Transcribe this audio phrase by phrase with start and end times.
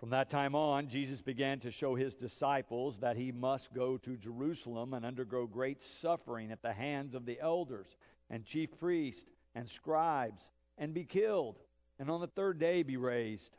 [0.00, 4.16] From that time on, Jesus began to show his disciples that he must go to
[4.16, 7.86] Jerusalem and undergo great suffering at the hands of the elders
[8.30, 11.58] and chief priests and scribes and be killed,
[11.98, 13.50] and on the third day be raised.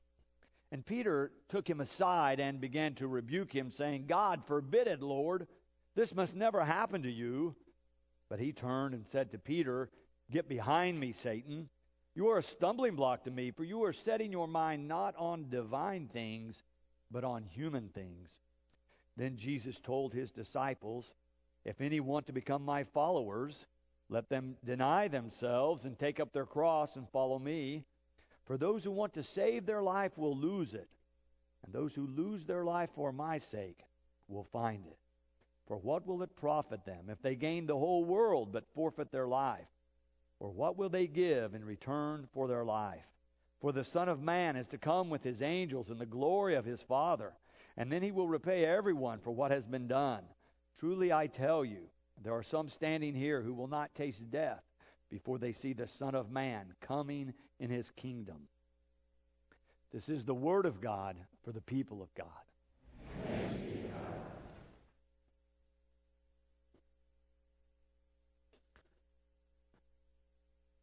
[0.72, 5.46] And Peter took him aside and began to rebuke him, saying, God forbid it, Lord.
[5.94, 7.56] This must never happen to you.
[8.30, 9.92] But he turned and said to Peter,
[10.32, 11.70] Get behind me, Satan.
[12.14, 15.50] You are a stumbling block to me, for you are setting your mind not on
[15.50, 16.62] divine things,
[17.10, 18.30] but on human things.
[19.16, 21.14] Then Jesus told his disciples,
[21.64, 23.66] If any want to become my followers,
[24.10, 27.86] let them deny themselves and take up their cross and follow me.
[28.46, 30.90] For those who want to save their life will lose it,
[31.64, 33.80] and those who lose their life for my sake
[34.28, 34.98] will find it.
[35.66, 39.28] For what will it profit them if they gain the whole world but forfeit their
[39.28, 39.68] life?
[40.42, 43.06] Or what will they give in return for their life?
[43.62, 46.66] For the Son of Man is to come with his angels in the glory of
[46.66, 47.34] his Father,
[47.78, 50.24] and then he will repay everyone for what has been done.
[50.80, 51.90] Truly I tell you,
[52.24, 54.64] there are some standing here who will not taste death
[55.12, 58.48] before they see the Son of Man coming in his kingdom.
[59.94, 62.26] This is the word of God for the people of God.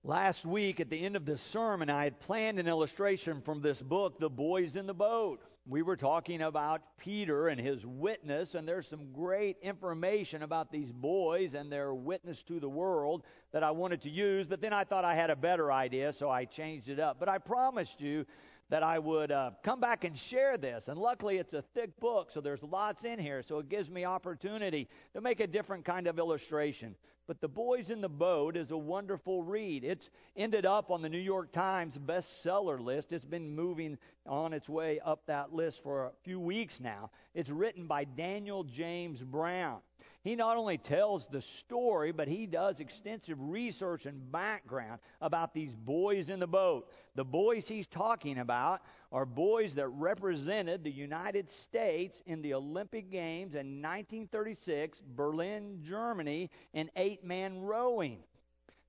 [0.09, 3.83] Last week, at the end of this sermon, I had planned an illustration from this
[3.83, 5.43] book, The Boys in the Boat.
[5.67, 10.91] We were talking about Peter and his witness, and there's some great information about these
[10.91, 14.85] boys and their witness to the world that I wanted to use, but then I
[14.85, 17.19] thought I had a better idea, so I changed it up.
[17.19, 18.27] But I promised you
[18.71, 20.89] that I would uh, come back and share this.
[20.89, 24.05] And luckily, it's a thick book, so there's lots in here, so it gives me
[24.05, 26.95] opportunity to make a different kind of illustration.
[27.27, 29.85] But The Boys in the Boat is a wonderful read.
[29.85, 33.13] It's ended up on the New York Times bestseller list.
[33.13, 37.11] It's been moving on its way up that list for a few weeks now.
[37.35, 39.81] It's written by Daniel James Brown.
[40.29, 45.73] He not only tells the story, but he does extensive research and background about these
[45.73, 46.91] boys in the boat.
[47.15, 53.11] The boys he's talking about are boys that represented the United States in the Olympic
[53.11, 58.19] Games in 1936, Berlin, Germany, in eight man rowing.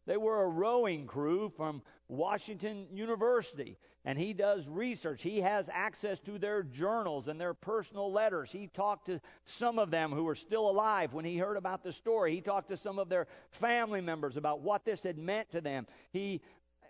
[0.06, 5.22] They were a rowing crew from Washington University, and he does research.
[5.22, 8.52] He has access to their journals and their personal letters.
[8.52, 11.92] He talked to some of them who were still alive when he heard about the
[11.92, 12.34] story.
[12.34, 13.28] He talked to some of their
[13.60, 15.86] family members about what this had meant to them.
[16.12, 16.42] He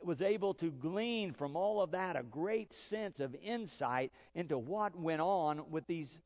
[0.04, 4.96] was able to glean from all of that a great sense of insight into what
[4.96, 6.20] went on with these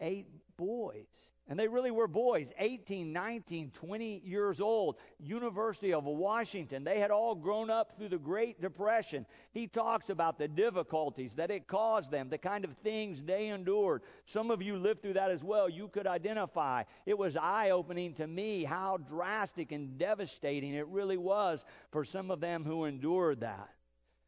[0.00, 1.31] eight boys.
[1.48, 6.84] And they really were boys, 18, 19, 20 years old, University of Washington.
[6.84, 9.26] They had all grown up through the Great Depression.
[9.52, 14.02] He talks about the difficulties that it caused them, the kind of things they endured.
[14.24, 15.68] Some of you lived through that as well.
[15.68, 16.84] You could identify.
[17.06, 22.30] It was eye opening to me how drastic and devastating it really was for some
[22.30, 23.68] of them who endured that.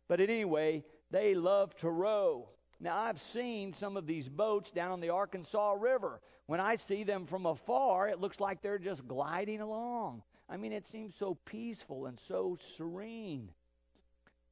[0.08, 2.48] But anyway, they loved to row.
[2.84, 6.20] Now, I've seen some of these boats down on the Arkansas River.
[6.44, 10.22] When I see them from afar, it looks like they're just gliding along.
[10.50, 13.50] I mean, it seems so peaceful and so serene.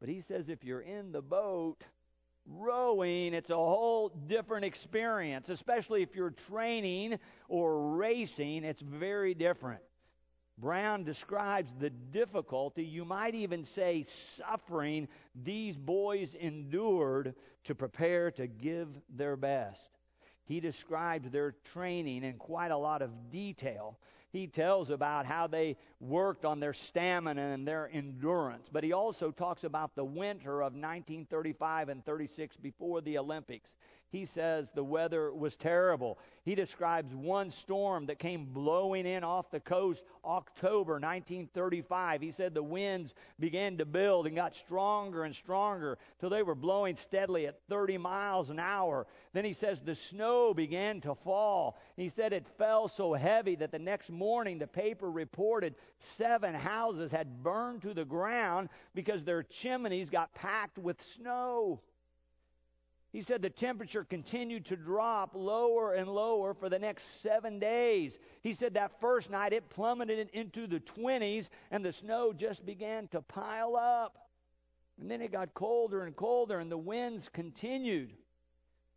[0.00, 1.84] But he says if you're in the boat
[2.46, 9.82] rowing, it's a whole different experience, especially if you're training or racing, it's very different.
[10.58, 18.46] Brown describes the difficulty, you might even say suffering, these boys endured to prepare to
[18.46, 19.88] give their best.
[20.44, 23.98] He describes their training in quite a lot of detail.
[24.30, 28.68] He tells about how they worked on their stamina and their endurance.
[28.70, 33.72] But he also talks about the winter of 1935 and 36 before the Olympics.
[34.12, 36.18] He says the weather was terrible.
[36.44, 42.20] He describes one storm that came blowing in off the coast October 1935.
[42.20, 46.54] He said the winds began to build and got stronger and stronger till they were
[46.54, 49.06] blowing steadily at 30 miles an hour.
[49.32, 51.78] Then he says the snow began to fall.
[51.96, 55.74] He said it fell so heavy that the next morning the paper reported
[56.16, 61.80] seven houses had burned to the ground because their chimneys got packed with snow.
[63.12, 68.18] He said the temperature continued to drop lower and lower for the next seven days.
[68.42, 73.08] He said that first night it plummeted into the 20s and the snow just began
[73.08, 74.16] to pile up.
[74.98, 78.12] And then it got colder and colder and the winds continued.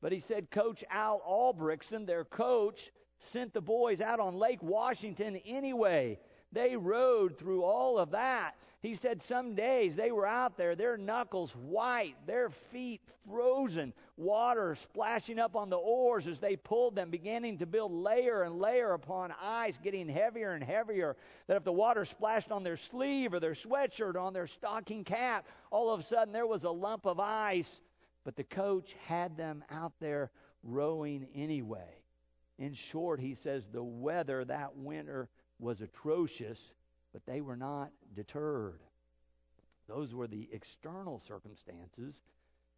[0.02, 5.36] But he said Coach Al Ulbrickson, their coach, sent the boys out on Lake Washington
[5.46, 6.20] anyway.
[6.52, 8.56] They rowed through all of that.
[8.82, 14.76] He said some days they were out there, their knuckles white, their feet frozen, water
[14.76, 18.94] splashing up on the oars as they pulled them, beginning to build layer and layer
[18.94, 21.16] upon ice, getting heavier and heavier.
[21.48, 25.04] That if the water splashed on their sleeve or their sweatshirt, or on their stocking
[25.04, 27.82] cap, all of a sudden there was a lump of ice.
[28.24, 30.32] But the coach had them out there
[30.64, 32.04] rowing anyway.
[32.58, 35.28] In short, he says the weather that winter
[35.60, 36.74] was atrocious,
[37.14, 38.82] but they were not deterred.
[39.88, 42.22] Those were the external circumstances.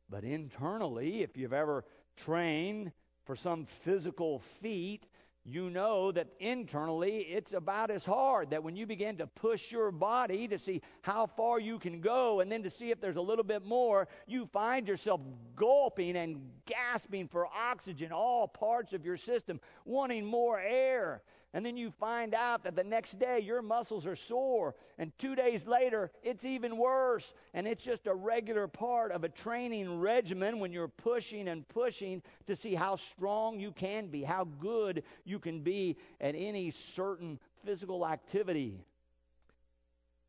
[0.09, 1.85] But internally, if you've ever
[2.15, 2.91] trained
[3.25, 5.05] for some physical feat,
[5.43, 8.49] you know that internally it's about as hard.
[8.49, 12.41] That when you begin to push your body to see how far you can go
[12.41, 15.21] and then to see if there's a little bit more, you find yourself
[15.55, 21.21] gulping and gasping for oxygen, all parts of your system, wanting more air.
[21.53, 24.75] And then you find out that the next day your muscles are sore.
[24.97, 27.33] And two days later, it's even worse.
[27.53, 32.21] And it's just a regular part of a training regimen when you're pushing and pushing
[32.47, 37.39] to see how strong you can be, how good you can be at any certain
[37.65, 38.83] physical activity.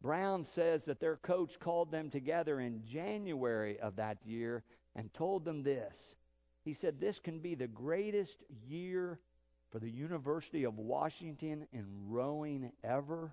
[0.01, 4.63] Brown says that their coach called them together in January of that year
[4.95, 6.15] and told them this.
[6.65, 8.39] He said, This can be the greatest
[8.69, 9.19] year
[9.71, 13.33] for the University of Washington in rowing ever,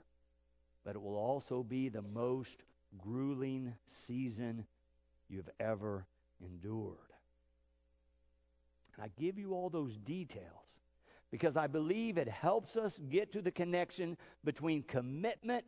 [0.83, 2.63] but it will also be the most
[2.97, 3.73] grueling
[4.07, 4.65] season
[5.29, 6.05] you've ever
[6.41, 6.97] endured.
[8.95, 10.45] And I give you all those details
[11.31, 15.65] because I believe it helps us get to the connection between commitment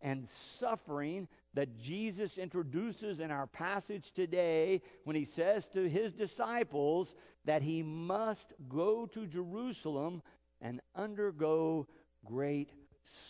[0.00, 0.28] and
[0.58, 7.14] suffering that Jesus introduces in our passage today when he says to his disciples
[7.44, 10.22] that he must go to Jerusalem
[10.60, 11.86] and undergo
[12.24, 12.70] great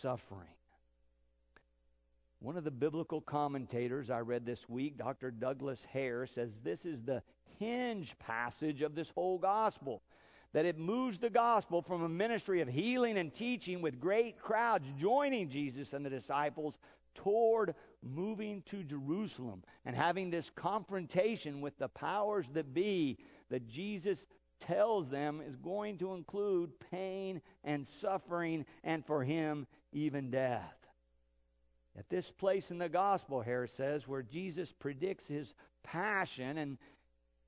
[0.01, 0.47] suffering.
[2.39, 5.31] One of the biblical commentators I read this week, Dr.
[5.31, 7.23] Douglas Hare, says this is the
[7.59, 10.01] hinge passage of this whole gospel
[10.53, 14.87] that it moves the gospel from a ministry of healing and teaching with great crowds
[14.97, 16.77] joining Jesus and the disciples
[17.15, 23.17] toward moving to Jerusalem and having this confrontation with the powers that be
[23.49, 24.25] that Jesus
[24.61, 30.73] tells them is going to include pain and suffering and for him even death.
[31.97, 35.53] At this place in the gospel, Hare says, where Jesus predicts his
[35.83, 36.77] passion and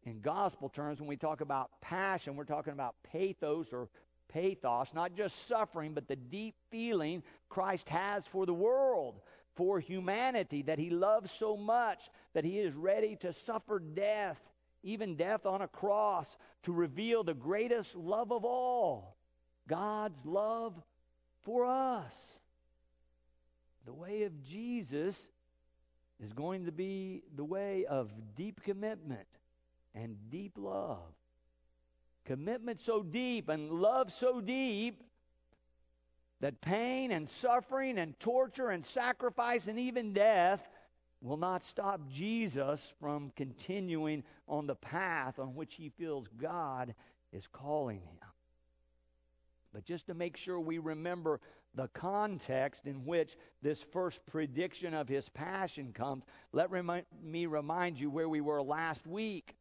[0.06, 3.90] in gospel terms, when we talk about passion, we're talking about pathos or
[4.30, 9.20] pathos, not just suffering, but the deep feeling Christ has for the world,
[9.57, 14.39] for humanity, that he loves so much that he is ready to suffer death,
[14.83, 19.18] even death on a cross, to reveal the greatest love of all
[19.68, 20.74] God's love
[21.44, 22.15] for us.
[23.86, 25.27] The way of Jesus
[26.24, 29.27] is going to be the way of deep commitment
[29.95, 31.13] and deep love.
[32.25, 35.03] Commitment so deep and love so deep
[36.42, 40.62] that pain and suffering and torture and sacrifice and even death
[41.22, 46.94] will not stop Jesus from continuing on the path on which he feels God
[47.34, 48.19] is calling him.
[49.74, 51.39] But just to make sure we remember
[51.75, 56.69] the context in which this first prediction of his passion comes, let
[57.24, 59.56] me remind you where we were last week.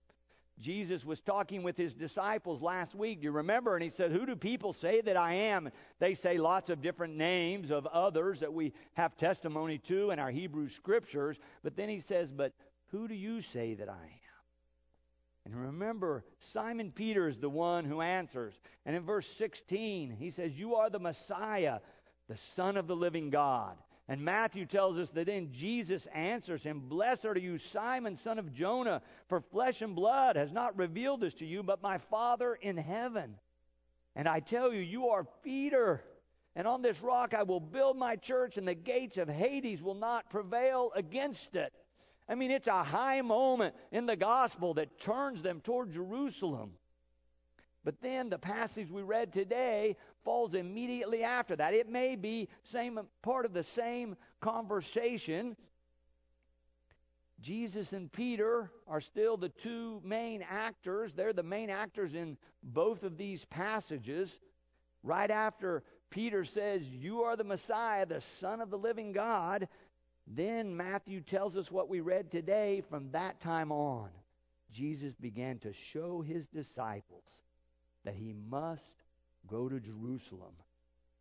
[0.59, 3.21] Jesus was talking with his disciples last week.
[3.21, 3.75] Do you remember?
[3.75, 5.71] And he said, Who do people say that I am?
[5.99, 10.31] They say lots of different names of others that we have testimony to in our
[10.31, 11.39] Hebrew scriptures.
[11.63, 12.55] But then he says, But
[12.91, 14.27] who do you say that I am?
[15.45, 18.59] And remember, Simon Peter is the one who answers.
[18.85, 21.81] And in verse 16, he says, You are the Messiah,
[22.29, 23.77] the Son of the living God.
[24.09, 28.53] And Matthew tells us that then Jesus answers him, Blessed are you, Simon, son of
[28.53, 32.77] Jonah, for flesh and blood has not revealed this to you, but my Father in
[32.77, 33.35] heaven.
[34.15, 36.05] And I tell you, you are Peter,
[36.55, 39.95] and on this rock I will build my church, and the gates of Hades will
[39.95, 41.73] not prevail against it.
[42.29, 46.73] I mean, it's a high moment in the gospel that turns them toward Jerusalem.
[47.85, 49.97] But then the passage we read today
[50.27, 51.73] falls immediately after that.
[51.73, 55.57] It may be same part of the same conversation.
[57.41, 61.13] Jesus and Peter are still the two main actors.
[61.15, 64.37] They're the main actors in both of these passages.
[65.05, 69.69] Right after Peter says, You are the Messiah, the Son of the living God,
[70.27, 72.83] then Matthew tells us what we read today.
[72.91, 74.09] From that time on,
[74.73, 77.31] Jesus began to show his disciples
[78.05, 78.83] that he must
[79.49, 80.55] go to Jerusalem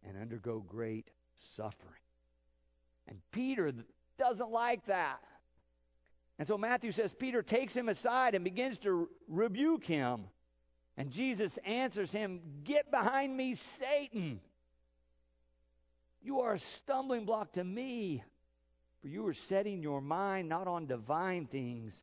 [0.08, 1.10] and undergo great
[1.56, 1.94] suffering.
[3.08, 3.72] And Peter
[4.18, 5.22] doesn't like that.
[6.38, 10.26] And so Matthew says Peter takes him aside and begins to rebuke him.
[10.98, 14.40] And Jesus answers him, Get behind me, Satan.
[16.22, 18.24] You are a stumbling block to me,
[19.02, 21.94] for you are setting your mind not on divine things,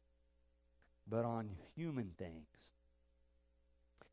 [1.09, 2.47] but on human things.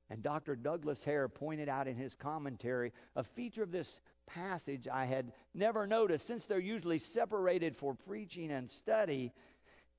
[0.10, 0.56] And Dr.
[0.56, 3.90] Douglas Hare pointed out in his commentary a feature of this
[4.26, 6.26] passage I had never noticed.
[6.26, 9.32] Since they're usually separated for preaching and study,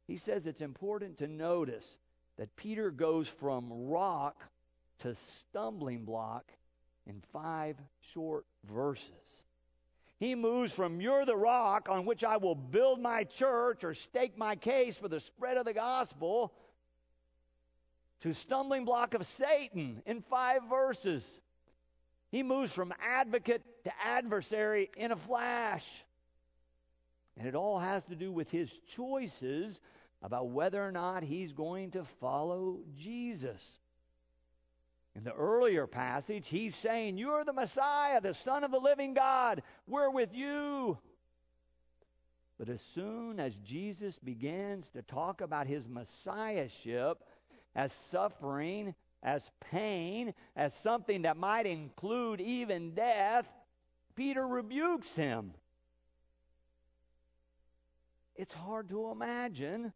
[0.07, 1.87] he says it's important to notice
[2.39, 4.43] that Peter goes from rock
[5.01, 6.51] to stumbling block
[7.07, 7.77] in five
[8.13, 9.05] short verses.
[10.19, 14.37] He moves from you're the rock on which I will build my church or stake
[14.37, 16.53] my case for the spread of the gospel
[18.23, 21.25] to stumbling block of Satan in five verses.
[22.31, 25.85] He moves from advocate to adversary in a flash.
[27.37, 29.79] And it all has to do with his choices
[30.23, 33.61] about whether or not he's going to follow Jesus.
[35.17, 39.63] In the earlier passage, he's saying, You're the Messiah, the Son of the living God.
[39.89, 40.99] We're with you.
[42.59, 47.25] But as soon as Jesus begins to talk about his messiahship
[47.75, 53.47] as suffering, as pain, as something that might include even death,
[54.17, 55.53] Peter rebukes him.
[58.37, 59.93] It's hard to imagine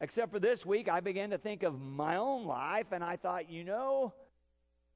[0.00, 3.48] Except for this week, I began to think of my own life, and I thought,
[3.48, 4.12] you know,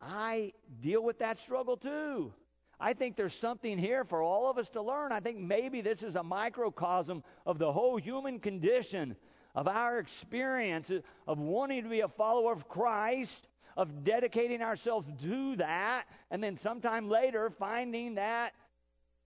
[0.01, 2.33] I deal with that struggle too.
[2.79, 5.13] I think there's something here for all of us to learn.
[5.13, 9.17] I think maybe this is a microcosm of the whole human condition,
[9.55, 10.91] of our experience
[11.27, 16.57] of wanting to be a follower of Christ, of dedicating ourselves to that, and then
[16.57, 18.53] sometime later finding that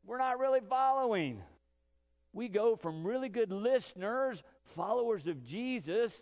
[0.06, 1.42] we're not really following.
[2.32, 4.42] We go from really good listeners
[4.74, 6.12] followers of Jesus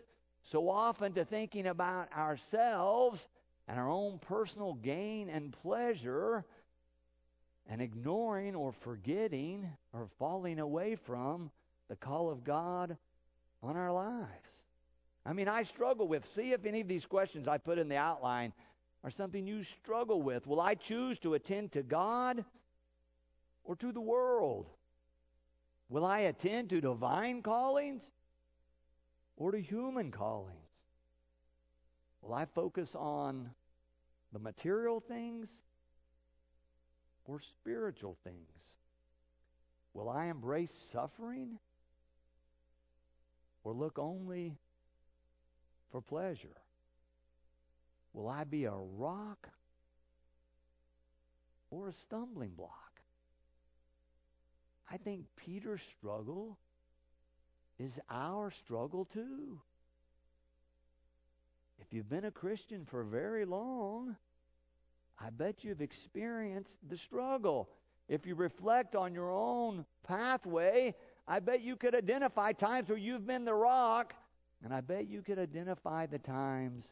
[0.45, 3.27] so often to thinking about ourselves
[3.69, 6.45] and our own personal gain and pleasure
[7.69, 11.51] and ignoring or forgetting or falling away from
[11.89, 12.97] the call of God
[13.63, 14.51] on our lives.
[15.25, 17.97] I mean, I struggle with, see if any of these questions I put in the
[17.97, 18.53] outline
[19.05, 20.47] are something you struggle with.
[20.47, 22.45] Will I choose to attend to God
[23.65, 24.67] or to the world?
[25.89, 28.11] Will I attend to divine callings
[29.37, 30.57] or to human callings?
[32.23, 33.51] Will I focus on
[34.33, 35.51] the material things
[37.27, 38.73] or spiritual things?
[39.95, 41.59] Will I embrace suffering
[43.65, 44.57] or look only
[45.91, 46.57] for pleasure?
[48.13, 49.49] Will I be a rock
[51.71, 53.01] or a stumbling block?
[54.91, 56.59] I think Peter's struggle
[57.79, 59.61] is our struggle too.
[61.81, 64.17] If you've been a Christian for very long,
[65.19, 67.71] I bet you've experienced the struggle.
[68.09, 70.95] If you reflect on your own pathway,
[71.27, 74.15] I bet you could identify times where you've been the rock,
[74.65, 76.85] and I bet you could identify the times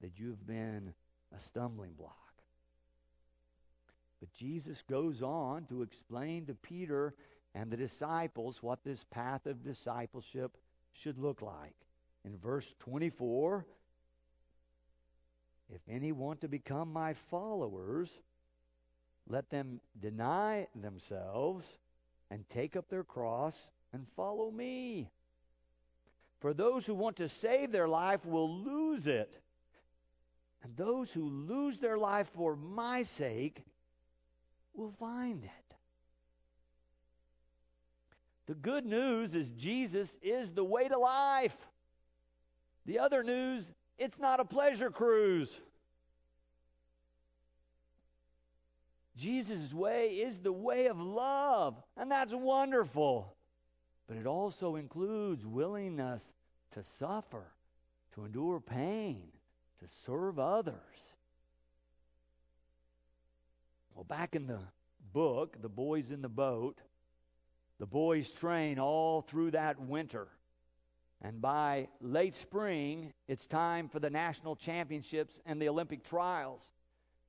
[0.00, 0.92] that you've been
[1.34, 2.16] a stumbling block.
[4.20, 7.14] But Jesus goes on to explain to Peter
[7.54, 10.56] and the disciples what this path of discipleship
[10.92, 11.74] should look like.
[12.24, 13.66] In verse 24,
[15.74, 18.18] if any want to become my followers,
[19.28, 21.66] let them deny themselves
[22.32, 23.54] and take up their cross
[23.92, 25.10] and follow me.
[26.40, 29.36] For those who want to save their life will lose it.
[30.64, 33.62] And those who lose their life for my sake
[34.72, 35.76] will find it.
[38.46, 41.56] The good news is Jesus is the way to life.
[42.86, 45.54] The other news, it's not a pleasure cruise.
[49.16, 53.34] Jesus' way is the way of love, and that's wonderful.
[54.06, 56.22] But it also includes willingness
[56.72, 57.44] to suffer,
[58.14, 59.28] to endure pain,
[59.80, 60.74] to serve others.
[63.94, 64.60] Well, back in the
[65.12, 66.80] book, The Boys in the Boat,
[67.78, 70.28] the boys train all through that winter.
[71.20, 76.62] And by late spring, it's time for the national championships and the Olympic trials.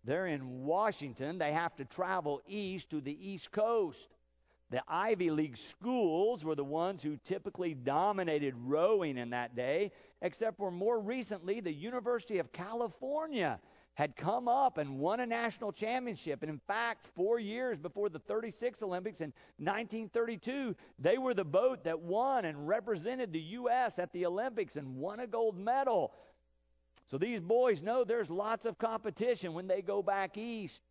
[0.04, 1.38] They're in Washington.
[1.38, 4.10] They have to travel east to the East Coast.
[4.70, 9.92] The Ivy League schools were the ones who typically dominated rowing in that day,
[10.22, 13.60] except for more recently, the University of California
[13.96, 16.42] had come up and won a national championship.
[16.42, 21.84] And in fact, four years before the 36 Olympics in 1932, they were the boat
[21.84, 24.00] that won and represented the U.S.
[24.00, 26.14] at the Olympics and won a gold medal.
[27.10, 30.82] So these boys know there's lots of competition when they go back east.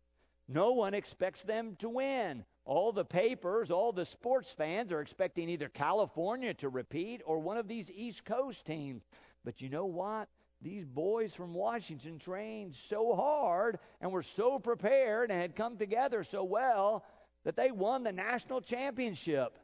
[0.47, 2.45] No one expects them to win.
[2.65, 7.57] All the papers, all the sports fans are expecting either California to repeat or one
[7.57, 9.03] of these East Coast teams.
[9.43, 10.29] But you know what?
[10.61, 16.23] These boys from Washington trained so hard and were so prepared and had come together
[16.23, 17.03] so well
[17.43, 19.57] that they won the national championship.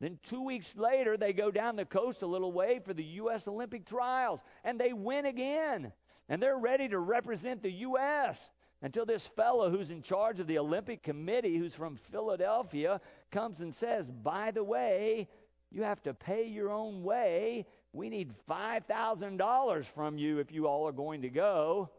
[0.00, 3.48] Then two weeks later, they go down the coast a little way for the U.S.
[3.48, 5.92] Olympic trials, and they win again.
[6.28, 8.38] And they're ready to represent the U.S.
[8.82, 13.00] until this fellow who's in charge of the Olympic Committee, who's from Philadelphia,
[13.32, 15.28] comes and says, By the way,
[15.72, 17.66] you have to pay your own way.
[17.92, 21.90] We need $5,000 from you if you all are going to go.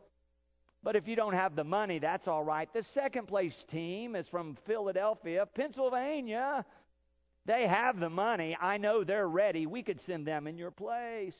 [0.81, 2.71] But if you don't have the money, that's all right.
[2.71, 6.65] The second place team is from Philadelphia, Pennsylvania.
[7.49, 8.55] They have the money.
[8.61, 9.65] I know they're ready.
[9.65, 11.33] We could send them in your place.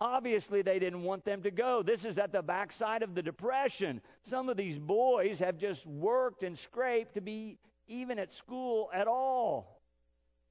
[0.00, 1.82] Obviously, they didn't want them to go.
[1.82, 4.00] This is at the backside of the Depression.
[4.22, 9.08] Some of these boys have just worked and scraped to be even at school at
[9.08, 9.82] all.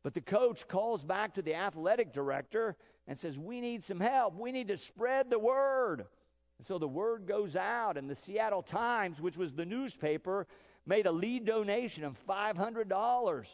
[0.03, 2.75] But the coach calls back to the athletic director
[3.08, 4.36] and says, We need some help.
[4.36, 6.05] We need to spread the word.
[6.60, 10.46] And so the word goes out, and the Seattle Times, which was the newspaper,
[10.86, 13.48] made a lead donation of $500.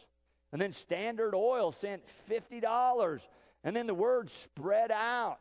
[0.52, 3.20] And then Standard Oil sent $50.
[3.64, 5.38] And then the word spread out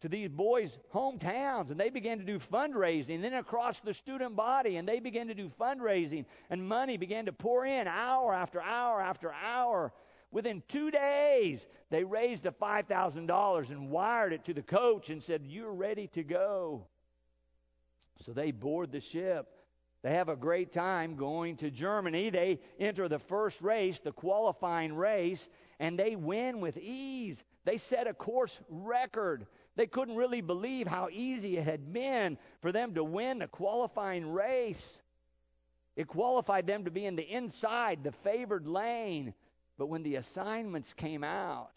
[0.00, 3.14] to these boys' hometowns, and they began to do fundraising.
[3.14, 7.24] And then across the student body, and they began to do fundraising, and money began
[7.24, 9.94] to pour in hour after hour after hour.
[10.30, 15.42] Within two days, they raised the $5,000 and wired it to the coach and said,
[15.46, 16.86] You're ready to go.
[18.26, 19.53] So they board the ship
[20.04, 22.28] they have a great time going to Germany.
[22.28, 25.48] They enter the first race, the qualifying race,
[25.80, 27.42] and they win with ease.
[27.64, 29.46] They set a course record.
[29.76, 34.30] They couldn't really believe how easy it had been for them to win the qualifying
[34.30, 34.98] race.
[35.96, 39.32] It qualified them to be in the inside, the favored lane.
[39.78, 41.72] But when the assignments came out,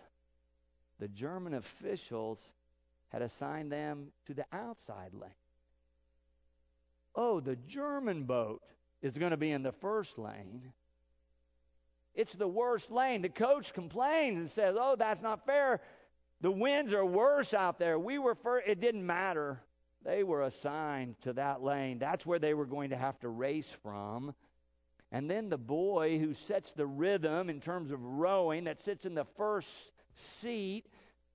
[0.99, 2.41] the German officials
[3.08, 5.32] had assigned them to the outside lane
[7.17, 8.62] oh, the German boat
[9.01, 10.71] is going to be in the first lane.
[12.13, 13.21] It's the worst lane.
[13.21, 15.82] The coach complains and says, oh, that's not fair.
[16.41, 17.97] The winds are worse out there.
[17.99, 18.67] We were first.
[18.67, 19.60] It didn't matter.
[20.06, 21.99] They were assigned to that lane.
[21.99, 24.34] That's where they were going to have to race from.
[25.12, 29.15] And then the boy who sets the rhythm in terms of rowing, that sits in
[29.15, 29.67] the first
[30.41, 30.86] seat,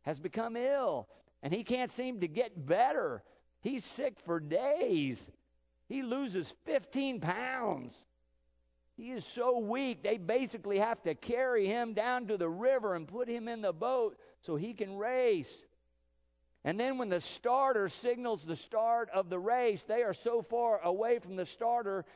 [0.02, 1.08] has become ill.
[1.42, 3.22] And he can't seem to get better.
[3.60, 5.18] He's sick for days.
[5.92, 7.92] He loses 15 pounds.
[8.96, 13.06] He is so weak, they basically have to carry him down to the river and
[13.06, 15.52] put him in the boat so he can race.
[16.64, 20.80] And then when the starter signals the start of the race, they are so far
[20.82, 22.06] away from the starter